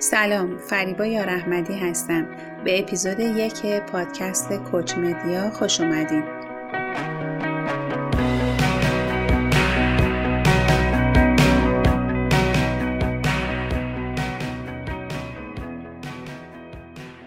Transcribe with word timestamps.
سلام 0.00 0.58
فریبا 0.58 1.06
یار 1.06 1.28
احمدی 1.28 1.74
هستم. 1.74 2.26
به 2.64 2.80
اپیزود 2.80 3.20
یک 3.20 3.66
پادکست 3.80 4.52
کوچ 4.52 4.94
مدیا 4.94 5.50
خوش 5.50 5.80
اومدین. 5.80 6.22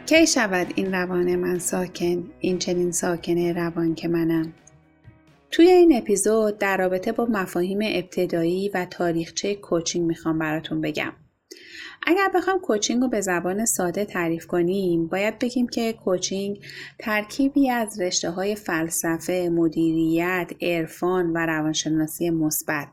کی 0.06 0.28
شود 0.28 0.68
این 0.76 0.94
روان 0.94 1.36
من 1.36 1.60
ساکن؟ 1.60 2.24
این 2.40 2.58
چنین 2.58 2.92
ساکنه 2.92 3.54
روان 3.54 3.96
که 3.96 4.08
منم. 4.08 4.54
توی 5.52 5.72
این 5.72 5.98
اپیزود 5.98 6.58
در 6.58 6.78
رابطه 6.78 7.12
با 7.12 7.26
مفاهیم 7.26 7.80
ابتدایی 7.84 8.70
و 8.74 8.86
تاریخچه 8.86 9.56
کوچینگ 9.56 10.08
می‌خوام 10.08 10.40
براتون 10.40 10.82
بگم. 10.82 11.14
اگر 12.08 12.32
بخوام 12.36 12.60
کوچینگ 12.60 13.02
رو 13.02 13.08
به 13.08 13.22
زبان 13.22 13.66
ساده 13.66 14.06
تعریف 14.06 14.48
کنیم 14.48 15.08
باید 15.08 15.40
بگیم 15.40 15.68
که 15.68 15.94
کوچینگ 15.94 16.60
ترکیبی 17.00 17.70
از 17.70 18.02
رشته 18.02 18.30
های 18.30 18.56
فلسفه، 18.56 19.50
مدیریت، 19.50 20.52
عرفان 20.62 21.30
و 21.30 21.38
روانشناسی 21.38 22.30
مثبت. 22.30 22.88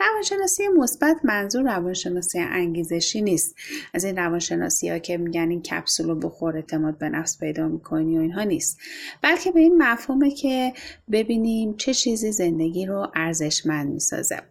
روانشناسی 0.00 0.68
مثبت 0.68 1.16
منظور 1.24 1.62
روانشناسی 1.62 2.38
انگیزشی 2.38 3.22
نیست. 3.22 3.54
از 3.94 4.04
این 4.04 4.16
روانشناسی 4.16 4.88
ها 4.88 4.98
که 4.98 5.16
میگن 5.16 5.50
این 5.50 5.62
کپسول 5.62 6.06
رو 6.06 6.14
بخور 6.14 6.56
اعتماد 6.56 6.98
به 6.98 7.08
نفس 7.08 7.38
پیدا 7.38 7.68
می‌کنی 7.68 8.18
و 8.18 8.20
اینها 8.20 8.42
نیست. 8.42 8.78
بلکه 9.22 9.50
به 9.50 9.60
این 9.60 9.82
مفهومه 9.82 10.30
که 10.30 10.72
ببینیم 11.12 11.76
چه 11.76 11.94
چیزی 11.94 12.32
زندگی 12.32 12.86
رو 12.86 13.06
ارزشمند 13.14 13.92
می‌سازه. 13.92 14.42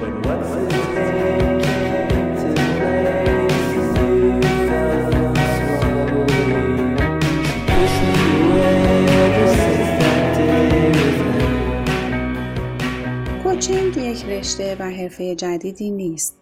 کوچینگ 0.00 0.36
یک 13.96 14.24
رشته 14.24 14.76
و 14.78 14.90
حرفه 14.90 15.34
جدیدی 15.34 15.90
نیست. 15.90 16.36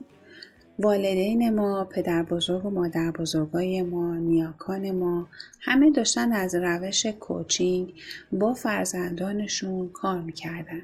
والدین 0.79 1.55
ما، 1.55 1.85
پدر 1.85 2.23
بزرگ 2.23 2.67
و 2.67 2.71
مادر 2.71 3.11
بزرگای 3.11 3.83
ما، 3.83 4.15
نیاکان 4.15 4.91
ما 4.91 5.29
همه 5.61 5.91
داشتن 5.91 6.33
از 6.33 6.55
روش 6.55 7.07
کوچینگ 7.07 7.93
با 8.33 8.55
فرزندانشون 8.55 9.89
کار 9.89 10.21
می‌کردن. 10.21 10.83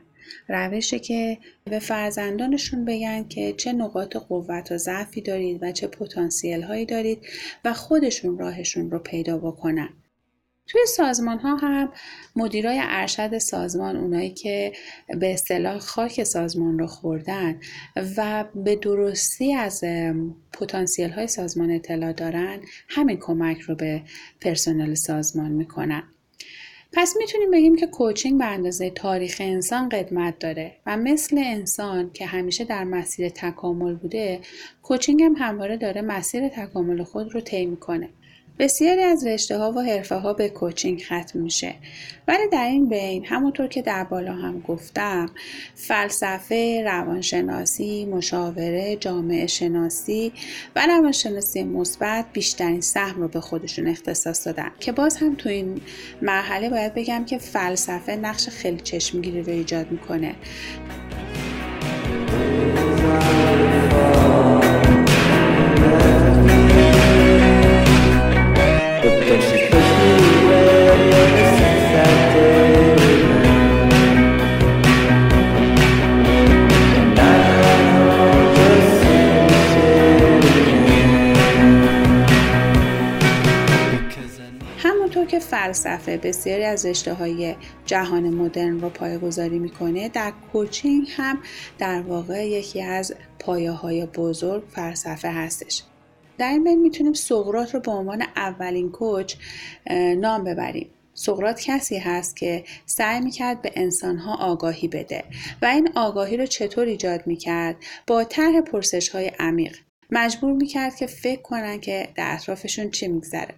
روشی 0.48 0.98
که 0.98 1.38
به 1.64 1.78
فرزندانشون 1.78 2.84
بگن 2.84 3.28
که 3.28 3.52
چه 3.52 3.72
نقاط 3.72 4.16
قوت 4.16 4.72
و 4.72 4.78
ضعفی 4.78 5.20
دارید 5.20 5.62
و 5.62 5.72
چه 5.72 5.86
پتانسیل 5.86 6.62
هایی 6.62 6.86
دارید 6.86 7.26
و 7.64 7.72
خودشون 7.72 8.38
راهشون 8.38 8.90
رو 8.90 8.98
پیدا 8.98 9.38
بکنن. 9.38 9.88
توی 10.66 10.80
سازمان 10.86 11.38
ها 11.38 11.56
هم 11.56 11.92
مدیرای 12.36 12.80
ارشد 12.82 13.38
سازمان 13.38 13.96
اونایی 13.96 14.30
که 14.30 14.72
به 15.20 15.32
اصطلاح 15.32 15.78
خاک 15.78 16.22
سازمان 16.22 16.78
رو 16.78 16.86
خوردن 16.86 17.60
و 18.16 18.44
به 18.54 18.76
درستی 18.76 19.54
از 19.54 19.84
پتانسیل 20.52 21.10
های 21.10 21.26
سازمان 21.26 21.70
اطلاع 21.70 22.12
دارن 22.12 22.60
همین 22.88 23.16
کمک 23.16 23.60
رو 23.60 23.74
به 23.74 24.02
پرسنل 24.40 24.94
سازمان 24.94 25.52
می‌کنن 25.52 26.02
پس 26.96 27.16
می‌تونیم 27.18 27.50
بگیم 27.50 27.76
که 27.76 27.86
کوچینگ 27.86 28.38
به 28.38 28.44
اندازه 28.44 28.90
تاریخ 28.90 29.36
انسان 29.40 29.88
قدمت 29.88 30.38
داره 30.38 30.76
و 30.86 30.96
مثل 30.96 31.38
انسان 31.44 32.10
که 32.12 32.26
همیشه 32.26 32.64
در 32.64 32.84
مسیر 32.84 33.28
تکامل 33.28 33.94
بوده 33.94 34.40
کوچینگ 34.82 35.22
هم 35.22 35.34
همواره 35.38 35.76
داره 35.76 36.02
مسیر 36.02 36.48
تکامل 36.48 37.02
خود 37.02 37.34
رو 37.34 37.40
طی 37.40 37.66
می‌کنه. 37.66 38.08
بسیاری 38.58 39.02
از 39.02 39.26
رشته 39.26 39.58
ها 39.58 39.72
و 39.72 39.80
حرفه 39.80 40.14
ها 40.14 40.32
به 40.32 40.48
کوچینگ 40.48 41.02
ختم 41.02 41.38
میشه. 41.38 41.74
ولی 42.28 42.48
در 42.52 42.64
این 42.64 42.88
بین 42.88 43.24
همونطور 43.24 43.66
که 43.66 43.82
در 43.82 44.04
بالا 44.04 44.32
هم 44.32 44.60
گفتم 44.60 45.30
فلسفه 45.74 46.82
روانشناسی 46.84 48.04
مشاوره 48.04 48.96
جامعه 48.96 49.46
شناسی 49.46 50.32
و 50.76 50.86
روانشناسی 50.86 51.64
مثبت 51.64 52.24
بیشترین 52.32 52.80
سهم 52.80 53.20
رو 53.20 53.28
به 53.28 53.40
خودشون 53.40 53.88
اختصاص 53.88 54.46
دادن. 54.46 54.70
که 54.80 54.92
باز 54.92 55.16
هم 55.16 55.34
تو 55.34 55.48
این 55.48 55.80
مرحله 56.22 56.70
باید 56.70 56.94
بگم 56.94 57.24
که 57.24 57.38
فلسفه 57.38 58.16
نقش 58.16 58.48
خیلی 58.48 58.80
چشمگیری 58.80 59.42
رو 59.42 59.52
ایجاد 59.52 59.90
می‌کنه. 59.90 60.34
فلسفه 85.74 86.16
بسیاری 86.16 86.64
از 86.64 86.86
رشته 86.86 87.14
های 87.14 87.54
جهان 87.86 88.22
مدرن 88.22 88.80
رو 88.80 88.88
پایگذاری 88.88 89.58
می‌کنه. 89.58 90.08
در 90.08 90.32
کوچینگ 90.52 91.08
هم 91.16 91.38
در 91.78 92.00
واقع 92.00 92.48
یکی 92.48 92.82
از 92.82 93.14
پایه 93.38 93.70
های 93.70 94.06
بزرگ 94.06 94.62
فلسفه 94.70 95.28
هستش. 95.28 95.82
در 96.38 96.48
این 96.48 96.64
بین 96.64 96.80
می‌تونیم 96.80 97.12
سقرات 97.12 97.74
رو 97.74 97.80
به 97.80 97.90
عنوان 97.90 98.22
اولین 98.36 98.90
کوچ 98.90 99.34
نام 100.16 100.44
ببریم. 100.44 100.90
سقرات 101.14 101.60
کسی 101.60 101.98
هست 101.98 102.36
که 102.36 102.64
سعی 102.86 103.20
می‌کرد 103.20 103.62
به 103.62 103.72
انسانها 103.74 104.36
آگاهی 104.36 104.88
بده 104.88 105.24
و 105.62 105.66
این 105.66 105.88
آگاهی 105.94 106.36
رو 106.36 106.46
چطور 106.46 106.86
ایجاد 106.86 107.26
می‌کرد؟ 107.26 107.76
با 108.06 108.24
طرح 108.24 108.60
پرسش 108.60 109.08
های 109.08 109.30
عمیق. 109.38 109.76
مجبور 110.10 110.52
می‌کرد 110.52 110.96
که 110.96 111.06
فکر 111.06 111.42
کنن 111.42 111.80
که 111.80 112.08
در 112.14 112.34
اطرافشون 112.34 112.90
چی 112.90 113.08
میگذره. 113.08 113.54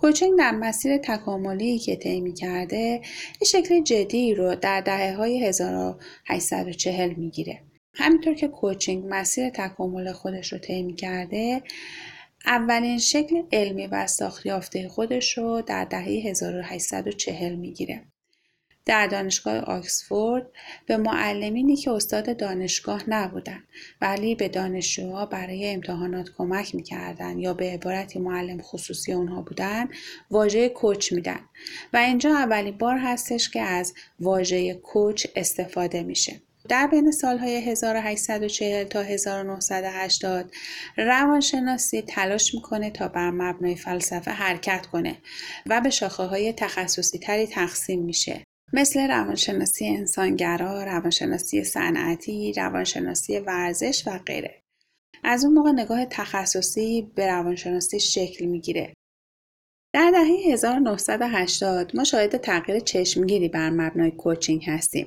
کوچینگ 0.00 0.38
در 0.38 0.50
مسیر 0.50 0.98
تکاملی 0.98 1.78
که 1.78 1.96
طی 1.96 2.32
کرده 2.32 3.00
یه 3.40 3.46
شکل 3.46 3.82
جدی 3.82 4.34
رو 4.34 4.54
در 4.54 4.80
دهه 4.80 5.14
های 5.16 5.44
1840 5.44 7.14
می‌گیره. 7.14 7.62
همینطور 7.94 8.34
که 8.34 8.48
کوچینگ 8.48 9.04
مسیر 9.08 9.50
تکامل 9.50 10.12
خودش 10.12 10.52
رو 10.52 10.58
طی 10.58 10.92
کرده 10.92 11.62
اولین 12.46 12.98
شکل 12.98 13.42
علمی 13.52 13.86
و 13.86 14.06
ساختیافته 14.06 14.88
خودش 14.88 15.38
رو 15.38 15.62
در 15.62 15.84
دهه 15.84 16.02
1840 16.04 17.56
می‌گیره. 17.56 18.09
در 18.84 19.06
دانشگاه 19.06 19.58
آکسفورد 19.58 20.46
به 20.86 20.96
معلمینی 20.96 21.76
که 21.76 21.90
استاد 21.90 22.36
دانشگاه 22.36 23.10
نبودن 23.10 23.64
ولی 24.00 24.34
به 24.34 24.48
دانشجوها 24.48 25.26
برای 25.26 25.70
امتحانات 25.70 26.30
کمک 26.38 26.74
می‌کردن 26.74 27.38
یا 27.38 27.54
به 27.54 27.64
عبارتی 27.70 28.18
معلم 28.18 28.62
خصوصی 28.62 29.12
اونها 29.12 29.42
بودن 29.42 29.88
واژه 30.30 30.68
کوچ 30.68 31.12
میدن. 31.12 31.40
و 31.92 31.96
اینجا 31.96 32.30
اولین 32.30 32.78
بار 32.78 32.98
هستش 32.98 33.50
که 33.50 33.60
از 33.60 33.94
واژه 34.20 34.74
کوچ 34.74 35.26
استفاده 35.36 36.02
میشه. 36.02 36.40
در 36.68 36.86
بین 36.86 37.10
سالهای 37.10 37.70
1840 37.70 38.84
تا 38.84 39.02
1980 39.02 40.52
روانشناسی 40.96 42.02
تلاش 42.02 42.54
می‌کنه 42.54 42.90
تا 42.90 43.08
بر 43.08 43.30
مبنای 43.30 43.76
فلسفه 43.76 44.30
حرکت 44.30 44.86
کنه 44.86 45.16
و 45.66 45.80
به 45.80 45.90
شاخه 45.90 46.22
های 46.22 46.52
تخصصی 46.52 47.18
تری 47.18 47.46
تقسیم 47.46 48.02
میشه. 48.02 48.44
مثل 48.72 49.08
روانشناسی 49.08 49.86
انسانگرا، 49.86 50.84
روانشناسی 50.84 51.64
صنعتی، 51.64 52.52
روانشناسی 52.56 53.38
ورزش 53.38 54.02
و 54.06 54.18
غیره. 54.18 54.62
از 55.24 55.44
اون 55.44 55.54
موقع 55.54 55.70
نگاه 55.70 56.04
تخصصی 56.04 57.12
به 57.14 57.26
روانشناسی 57.26 58.00
شکل 58.00 58.44
می‌گیره. 58.44 58.92
در 59.94 60.10
دهه 60.10 60.52
1980 60.52 61.96
ما 61.96 62.04
شاهد 62.04 62.36
تغییر 62.36 62.80
چشمگیری 62.80 63.48
بر 63.48 63.70
مبنای 63.70 64.10
کوچینگ 64.10 64.64
هستیم. 64.66 65.06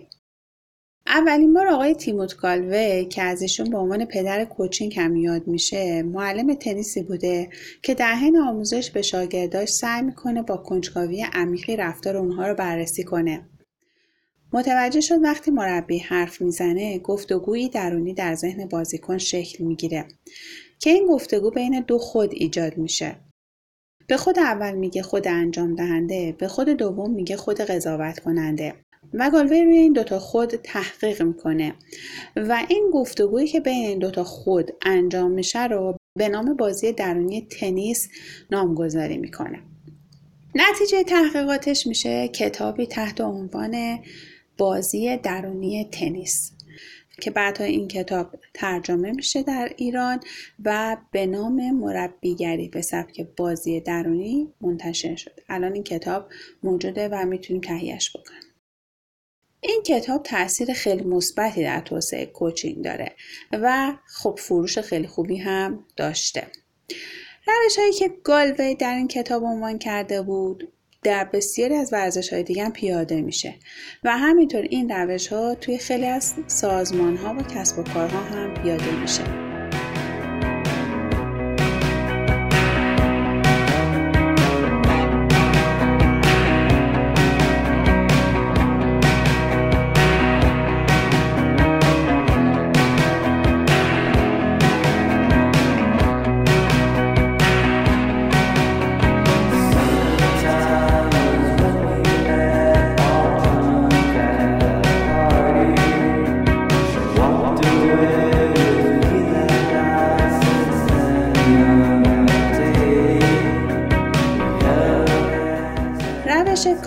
اولین 1.07 1.53
بار 1.53 1.67
آقای 1.67 1.93
تیموت 1.93 2.33
کالوی 2.33 3.05
که 3.05 3.21
از 3.21 3.41
ایشون 3.41 3.69
به 3.69 3.77
عنوان 3.77 4.05
پدر 4.05 4.45
کوچینگ 4.45 4.99
هم 4.99 5.15
یاد 5.15 5.47
میشه 5.47 6.03
معلم 6.03 6.53
تنیسی 6.53 7.03
بوده 7.03 7.49
که 7.81 7.93
در 7.93 8.15
حین 8.15 8.37
آموزش 8.37 8.91
به 8.91 9.01
شاگرداش 9.01 9.69
سعی 9.69 10.01
می‌کنه 10.01 10.41
با 10.41 10.57
کنجکاوی 10.57 11.25
عمیقی 11.33 11.75
رفتار 11.75 12.17
اونها 12.17 12.47
رو 12.47 12.55
بررسی 12.55 13.03
کنه 13.03 13.49
متوجه 14.53 15.01
شد 15.01 15.23
وقتی 15.23 15.51
مربی 15.51 15.97
حرف 15.97 16.41
می‌زنه 16.41 16.99
گفتگویی 16.99 17.69
درونی 17.69 18.13
در 18.13 18.35
ذهن 18.35 18.65
بازیکن 18.65 19.17
شکل 19.17 19.63
می‌گیره. 19.63 20.05
که 20.79 20.89
این 20.89 21.07
گفتگو 21.07 21.51
بین 21.51 21.83
دو 21.87 21.97
خود 21.97 22.29
ایجاد 22.33 22.77
میشه. 22.77 23.15
به 24.07 24.17
خود 24.17 24.39
اول 24.39 24.71
میگه 24.71 25.01
خود 25.01 25.27
انجام 25.27 25.75
دهنده 25.75 26.35
به 26.37 26.47
خود 26.47 26.69
دوم 26.69 27.11
میگه 27.11 27.37
خود 27.37 27.61
قضاوت 27.61 28.19
کننده 28.19 28.73
و 29.13 29.29
گالوی 29.29 29.63
روی 29.63 29.77
این 29.77 29.93
دوتا 29.93 30.19
خود 30.19 30.49
تحقیق 30.49 31.21
می‌کنه. 31.21 31.73
و 32.35 32.65
این 32.69 32.89
گفتگویی 32.93 33.47
که 33.47 33.59
بین 33.59 33.87
این 33.87 33.99
دوتا 33.99 34.23
خود 34.23 34.71
انجام 34.81 35.31
میشه 35.31 35.67
رو 35.67 35.97
به 36.17 36.29
نام 36.29 36.53
بازی 36.53 36.91
درونی 36.91 37.41
تنیس 37.41 38.09
نامگذاری 38.51 39.17
می‌کنه. 39.17 39.59
نتیجه 40.55 41.03
تحقیقاتش 41.03 41.87
میشه 41.87 42.27
کتابی 42.27 42.85
تحت 42.85 43.21
عنوان 43.21 43.99
بازی 44.57 45.17
درونی 45.17 45.89
تنیس 45.91 46.51
که 47.21 47.31
بعدها 47.31 47.63
این 47.63 47.87
کتاب 47.87 48.35
ترجمه 48.53 49.11
میشه 49.11 49.43
در 49.43 49.73
ایران 49.77 50.19
و 50.65 50.97
به 51.11 51.25
نام 51.25 51.71
مربیگری 51.71 52.67
به 52.67 52.81
سبک 52.81 53.27
بازی 53.37 53.79
درونی 53.79 54.53
منتشر 54.61 55.15
شد 55.15 55.39
الان 55.49 55.73
این 55.73 55.83
کتاب 55.83 56.29
موجوده 56.63 57.09
و 57.11 57.25
می‌تونیم 57.25 57.61
تهیهش 57.61 58.15
بکنیم. 58.15 58.41
این 59.61 59.81
کتاب 59.85 60.23
تاثیر 60.23 60.73
خیلی 60.73 61.03
مثبتی 61.03 61.63
در 61.63 61.79
توسعه 61.79 62.25
کوچینگ 62.25 62.83
داره 62.83 63.11
و 63.51 63.93
خب 64.07 64.39
فروش 64.39 64.79
خیلی 64.79 65.07
خوبی 65.07 65.37
هم 65.37 65.85
داشته. 65.95 66.47
روش 67.47 67.79
هایی 67.79 67.93
که 67.93 68.11
گالوی 68.23 68.75
در 68.75 68.95
این 68.95 69.07
کتاب 69.07 69.43
عنوان 69.43 69.79
کرده 69.79 70.21
بود 70.21 70.72
در 71.03 71.23
بسیاری 71.23 71.75
از 71.75 71.93
ورزش 71.93 72.33
های 72.33 72.43
دیگه 72.43 72.69
پیاده 72.69 73.21
میشه. 73.21 73.55
و 74.03 74.17
همینطور 74.17 74.61
این 74.61 74.89
روش 74.89 75.27
ها 75.27 75.55
توی 75.55 75.77
خیلی 75.77 76.05
از 76.05 76.33
سازمان 76.47 77.17
ها 77.17 77.33
و 77.33 77.41
کسب 77.41 77.79
و 77.79 77.83
کارها 77.83 78.23
هم 78.23 78.53
پیاده 78.53 79.01
میشه. 79.01 79.42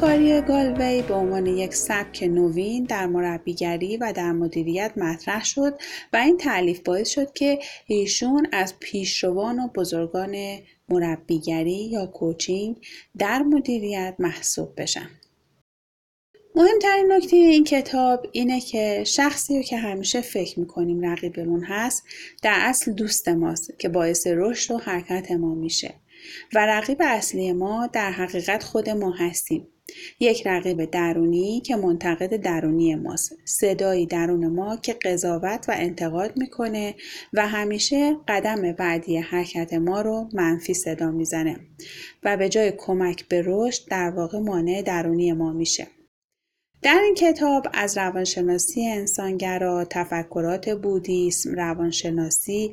کاری 0.07 0.41
گالوی 0.41 1.03
به 1.03 1.15
عنوان 1.15 1.47
یک 1.47 1.75
سبک 1.75 2.23
نوین 2.23 2.85
در 2.85 3.07
مربیگری 3.07 3.97
و 3.97 4.13
در 4.13 4.33
مدیریت 4.33 4.93
مطرح 4.97 5.45
شد 5.45 5.75
و 6.13 6.17
این 6.17 6.37
تعلیف 6.37 6.81
باعث 6.81 7.09
شد 7.09 7.33
که 7.33 7.59
ایشون 7.87 8.47
از 8.53 8.75
پیشروان 8.81 9.61
و 9.61 9.69
بزرگان 9.69 10.59
مربیگری 10.89 11.89
یا 11.91 12.07
کوچینگ 12.07 12.77
در 13.19 13.43
مدیریت 13.43 14.15
محسوب 14.19 14.81
بشن. 14.81 15.11
مهمترین 16.55 17.13
نکته 17.13 17.37
این 17.37 17.65
کتاب 17.65 18.27
اینه 18.33 18.61
که 18.61 19.05
شخصی 19.07 19.57
رو 19.57 19.63
که 19.63 19.77
همیشه 19.77 20.21
فکر 20.21 20.61
می‌کنیم 20.61 21.05
رقیبمون 21.05 21.65
هست 21.65 22.03
در 22.43 22.59
اصل 22.61 22.93
دوست 22.93 23.29
ماست 23.29 23.79
که 23.79 23.89
باعث 23.89 24.27
رشد 24.27 24.75
و 24.75 24.79
حرکت 24.79 25.31
ما 25.31 25.55
میشه 25.55 25.95
و 26.55 26.67
رقیب 26.67 26.99
اصلی 27.01 27.53
ما 27.53 27.87
در 27.87 28.11
حقیقت 28.11 28.63
خود 28.63 28.91
ما 28.91 29.11
هستیم 29.11 29.69
یک 30.21 30.47
رقیب 30.47 30.85
درونی 30.85 31.61
که 31.61 31.77
منتقد 31.77 32.37
درونی 32.37 32.95
ماست 32.95 33.37
صدایی 33.45 34.07
درون 34.07 34.47
ما 34.47 34.77
که 34.77 34.93
قضاوت 34.93 35.65
و 35.69 35.73
انتقاد 35.77 36.37
می‌کنه 36.37 36.95
و 37.33 37.49
همیشه 37.49 38.17
قدم 38.29 38.73
بعدی 38.73 39.17
حرکت 39.17 39.75
ما 39.75 40.01
رو 40.01 40.29
منفی 40.33 40.75
صدا 40.75 41.11
می‌زنه 41.11 41.61
و 42.23 42.37
به 42.37 42.49
جای 42.49 42.73
کمک 42.79 43.29
به 43.29 43.43
رشد 43.47 43.89
در 43.91 44.11
واقع 44.11 44.39
مانع 44.39 44.83
درونی 44.83 45.33
ما 45.33 45.53
میشه 45.53 45.87
در 46.83 47.01
این 47.05 47.15
کتاب 47.15 47.67
از 47.73 47.99
روانشناسی 47.99 48.87
انسانگرا، 48.87 49.85
تفکرات 49.85 50.69
بودیسم، 50.69 51.55
روانشناسی 51.55 52.73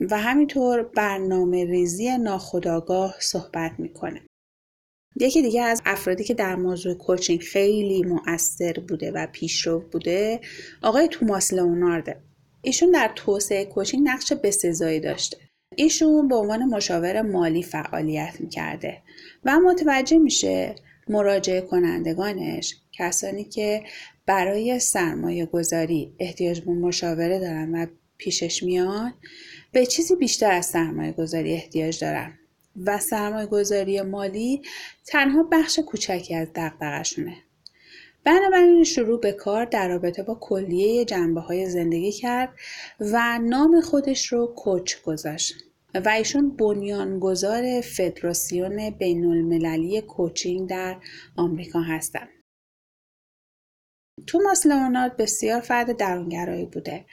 و 0.00 0.18
همینطور 0.18 0.82
برنامه 0.82 1.64
ریزی 1.64 2.18
ناخودآگاه 2.18 3.14
صحبت 3.20 3.72
می‌کنه. 3.78 4.20
یکی 5.20 5.42
دیگه 5.42 5.62
از 5.62 5.82
افرادی 5.86 6.24
که 6.24 6.34
در 6.34 6.56
موضوع 6.56 6.94
کوچینگ 6.94 7.40
خیلی 7.40 8.02
مؤثر 8.02 8.72
بوده 8.72 9.12
و 9.12 9.26
پیشرو 9.32 9.80
بوده 9.80 10.40
آقای 10.82 11.08
توماس 11.08 11.52
لئونارد 11.52 12.22
ایشون 12.62 12.90
در 12.90 13.12
توسعه 13.16 13.64
کوچینگ 13.64 14.08
نقش 14.08 14.32
بسزایی 14.32 15.00
داشته. 15.00 15.36
ایشون 15.76 16.28
به 16.28 16.36
عنوان 16.36 16.64
مشاور 16.64 17.22
مالی 17.22 17.62
فعالیت 17.62 18.40
می‌کرده 18.40 19.02
و 19.44 19.58
متوجه 19.60 20.18
میشه 20.18 20.74
مراجعه 21.08 21.60
کنندگانش 21.60 22.76
کسانی 22.92 23.44
که 23.44 23.82
برای 24.26 24.78
سرمایه 24.78 25.46
گذاری 25.46 26.14
احتیاج 26.18 26.60
به 26.60 26.72
مشاوره 26.72 27.38
دارن 27.38 27.74
و 27.74 27.86
پیشش 28.18 28.62
میان 28.62 29.14
به 29.72 29.86
چیزی 29.86 30.16
بیشتر 30.16 30.52
از 30.52 30.66
سرمایه 30.66 31.12
گذاری 31.12 31.52
احتیاج 31.52 32.00
دارن. 32.00 32.39
و 32.86 32.98
سرمایه 32.98 33.46
گذاری 33.46 34.02
مالی 34.02 34.62
تنها 35.06 35.48
بخش 35.52 35.78
کوچکی 35.78 36.34
از 36.34 36.48
دقدقشونه. 36.54 37.36
بنابراین 38.24 38.84
شروع 38.84 39.20
به 39.20 39.32
کار 39.32 39.64
در 39.64 39.88
رابطه 39.88 40.22
با 40.22 40.34
کلیه 40.40 41.04
جنبه 41.04 41.40
های 41.40 41.70
زندگی 41.70 42.12
کرد 42.12 42.48
و 43.00 43.38
نام 43.38 43.80
خودش 43.80 44.26
رو 44.26 44.46
کوچ 44.46 45.02
گذاشت 45.02 45.54
و 45.94 46.08
ایشون 46.08 46.56
بنیانگذار 46.56 47.80
فدراسیون 47.80 48.90
بین 48.90 49.24
المللی 49.24 50.00
کوچینگ 50.00 50.68
در 50.68 50.96
آمریکا 51.36 51.80
هستند. 51.80 52.28
توماس 54.26 54.66
لئونارد 54.66 55.16
بسیار 55.16 55.60
فرد 55.60 55.96
درونگرایی 55.96 56.66
بوده 56.66 57.04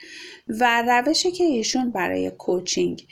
و 0.48 0.82
روشی 0.82 1.30
که 1.30 1.44
ایشون 1.44 1.90
برای 1.90 2.30
کوچینگ 2.30 3.06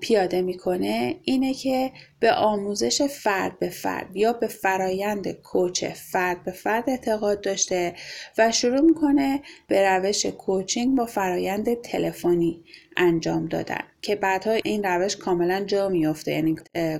پیاده 0.00 0.42
می‌کنه 0.42 1.16
اینه 1.24 1.54
که 1.54 1.92
به 2.20 2.32
آموزش 2.32 3.02
فرد 3.02 3.58
به 3.58 3.68
فرد 3.68 4.16
یا 4.16 4.32
به 4.32 4.46
فرایند 4.46 5.32
کوچ 5.32 5.84
فرد 5.84 6.44
به 6.44 6.50
فرد 6.50 6.90
اعتقاد 6.90 7.40
داشته 7.40 7.94
و 8.38 8.52
شروع 8.52 8.80
می‌کنه 8.80 9.42
به 9.68 9.88
روش 9.88 10.26
کوچینگ 10.26 10.96
با 10.96 11.06
فرایند 11.06 11.74
تلفنی 11.74 12.64
انجام 12.96 13.46
دادن 13.46 13.80
که 14.02 14.16
بعدها 14.16 14.52
این 14.52 14.82
روش 14.84 15.16
کاملا 15.16 15.64
جا 15.64 15.88
میفته 15.88 16.32
یعنی 16.32 16.56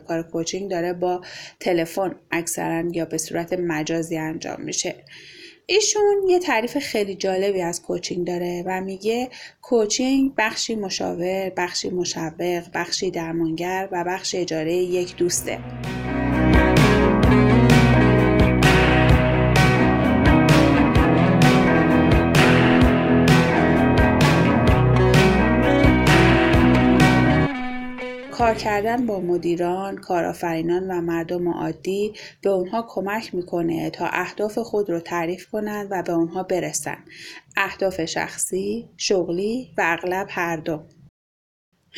کار 0.09 0.23
کوچینگ 0.23 0.71
داره 0.71 0.93
با 0.93 1.21
تلفن 1.61 2.15
اکثرا 2.31 2.85
یا 2.93 3.05
به 3.05 3.19
صورت 3.19 3.53
مجازی 3.53 4.17
انجام 4.17 4.61
میشه. 4.61 5.05
ایشون 5.71 6.29
یه 6.29 6.39
تعریف 6.39 6.79
خیلی 6.79 7.15
جالبی 7.15 7.63
از 7.63 7.83
کوچینگ 7.83 8.27
داره 8.27 8.63
و 8.67 8.81
میگه 8.81 9.29
کوچینگ 9.63 10.33
بخشی 10.39 10.75
مشاور، 10.75 11.51
بخشی 11.57 11.91
مشوق، 11.91 12.65
بخشی 12.75 13.11
درمانگر 13.11 13.89
و 13.93 14.05
بخش 14.05 14.35
اجاره 14.35 14.75
یک 14.75 15.17
دوسته. 15.17 15.59
کار 28.49 28.57
کردن 28.57 29.07
با 29.07 29.21
مدیران، 29.21 29.97
کارآفرینان 29.97 30.90
و 30.90 31.00
مردم 31.00 31.49
عادی 31.49 32.12
به 32.43 32.50
اونها 32.50 32.87
کمک 32.88 33.35
می‌کنه 33.35 33.90
تا 33.90 34.07
اهداف 34.07 34.59
خود 34.59 34.90
رو 34.90 35.00
تعریف 35.00 35.47
کنند 35.50 35.88
و 35.90 36.02
به 36.02 36.12
اونها 36.12 36.43
برسن. 36.43 36.97
اهداف 37.57 38.05
شخصی، 38.05 38.88
شغلی 38.97 39.71
و 39.78 39.83
اغلب 39.85 40.26
هر 40.31 40.57
دو. 40.57 40.81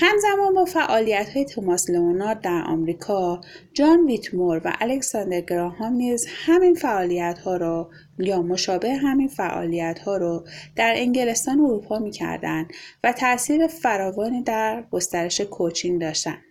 همزمان 0.03 0.55
با 0.55 0.65
فعالیت 0.65 1.29
های 1.29 1.45
توماس 1.45 1.91
لئونارد 1.91 2.41
در 2.41 2.63
آمریکا، 2.67 3.41
جان 3.73 4.07
ویتمور 4.07 4.61
و 4.65 4.73
الکساندر 4.81 5.41
گراهام 5.41 5.93
نیز 5.93 6.27
همین 6.29 6.75
فعالیت 6.75 7.39
ها 7.39 7.57
را 7.57 7.91
یا 8.19 8.43
مشابه 8.43 8.95
همین 8.95 9.29
فعالیت 9.29 9.99
ها 9.99 10.17
رو 10.17 10.45
در 10.77 10.93
انگلستان 10.97 11.61
و 11.61 11.65
اروپا 11.65 11.99
می 11.99 12.11
کردن 12.11 12.69
و 13.05 13.13
تاثیر 13.13 13.67
فراوانی 13.67 14.43
در 14.43 14.85
گسترش 14.91 15.41
کوچینگ 15.41 16.01
داشتند. 16.01 16.43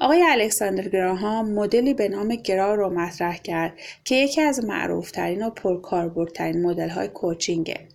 آقای 0.00 0.22
الکساندر 0.22 0.88
گراهام 0.88 1.52
مدلی 1.52 1.94
به 1.94 2.08
نام 2.08 2.28
گرا 2.34 2.74
رو 2.74 2.90
مطرح 2.90 3.36
کرد 3.36 3.72
که 4.04 4.14
یکی 4.14 4.40
از 4.40 4.64
معروفترین 4.64 5.46
و 5.46 5.50
پرکاربردترین 5.50 6.62
مدل 6.62 6.88
های 6.88 7.08
کوچینگه. 7.08 7.88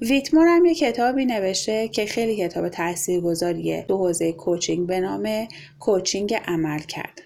ویتمور 0.00 0.46
هم 0.46 0.64
یه 0.64 0.74
کتابی 0.74 1.24
نوشته 1.24 1.88
که 1.88 2.06
خیلی 2.06 2.36
کتاب 2.36 2.68
تاثیرگذاریه 2.68 3.84
تو 3.88 3.96
حوزه 3.96 4.32
کوچینگ 4.32 4.86
به 4.86 5.00
نام 5.00 5.48
کوچینگ 5.80 6.34
عمل 6.34 6.78
کرد. 6.78 7.22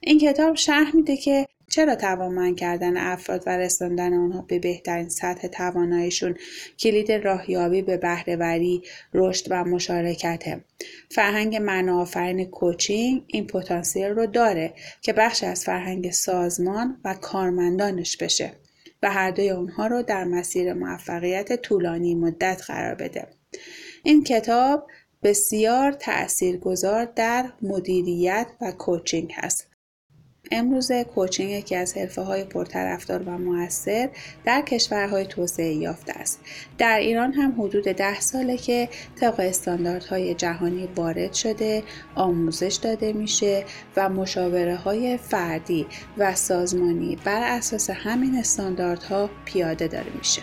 این 0.00 0.18
کتاب 0.18 0.56
شرح 0.56 0.96
میده 0.96 1.16
که 1.16 1.46
چرا 1.68 1.94
توانمند 1.94 2.56
کردن 2.56 2.96
افراد 2.96 3.42
و 3.46 3.58
رساندن 3.58 4.14
آنها 4.14 4.42
به 4.42 4.58
بهترین 4.58 5.08
سطح 5.08 5.48
تواناییشون 5.48 6.34
کلید 6.78 7.12
راهیابی 7.12 7.82
به 7.82 7.96
بهرهوری 7.96 8.82
رشد 9.14 9.46
و 9.50 9.64
مشارکته. 9.64 10.64
فرهنگ 11.10 11.56
منافرین 11.56 12.44
کوچینگ 12.44 13.22
این 13.26 13.46
پتانسیل 13.46 14.06
رو 14.06 14.26
داره 14.26 14.74
که 15.02 15.12
بخش 15.12 15.44
از 15.44 15.64
فرهنگ 15.64 16.10
سازمان 16.10 17.00
و 17.04 17.14
کارمندانش 17.14 18.16
بشه. 18.16 18.52
و 19.06 19.10
هر 19.10 19.30
دوی 19.30 19.50
اونها 19.50 19.86
رو 19.86 20.02
در 20.02 20.24
مسیر 20.24 20.72
موفقیت 20.72 21.62
طولانی 21.62 22.14
مدت 22.14 22.62
قرار 22.66 22.94
بده. 22.94 23.28
این 24.04 24.24
کتاب 24.24 24.86
بسیار 25.22 25.92
تاثیرگذار 25.92 27.04
در 27.04 27.52
مدیریت 27.62 28.46
و 28.60 28.72
کوچینگ 28.72 29.32
هست. 29.36 29.75
امروز 30.50 30.92
کوچینگ 30.92 31.50
یکی 31.50 31.76
از 31.76 31.96
حرفه 31.96 32.22
های 32.22 32.44
پرطرفدار 32.44 33.22
و 33.22 33.38
موثر 33.38 34.08
در 34.44 34.60
کشورهای 34.60 35.26
توسعه 35.26 35.72
یافته 35.74 36.12
است. 36.12 36.40
در 36.78 36.98
ایران 36.98 37.32
هم 37.32 37.62
حدود 37.62 37.84
ده 37.84 38.20
ساله 38.20 38.56
که 38.56 38.88
طبق 39.20 39.40
استانداردهای 39.40 40.34
جهانی 40.34 40.88
وارد 40.96 41.32
شده، 41.32 41.82
آموزش 42.14 42.78
داده 42.82 43.12
میشه 43.12 43.64
و 43.96 44.08
مشاوره 44.08 44.76
های 44.76 45.16
فردی 45.16 45.86
و 46.18 46.34
سازمانی 46.34 47.18
بر 47.24 47.56
اساس 47.56 47.90
همین 47.90 48.38
استانداردها 48.38 49.30
پیاده 49.44 49.88
داره 49.88 50.10
میشه. 50.18 50.42